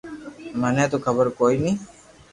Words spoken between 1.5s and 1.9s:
ني